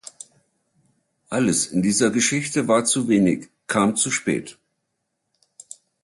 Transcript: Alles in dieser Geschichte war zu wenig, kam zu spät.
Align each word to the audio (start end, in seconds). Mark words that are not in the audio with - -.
Alles 1.29 1.67
in 1.67 1.83
dieser 1.83 2.09
Geschichte 2.09 2.67
war 2.67 2.85
zu 2.85 3.07
wenig, 3.07 3.49
kam 3.67 3.95
zu 3.95 4.09
spät. 4.09 4.57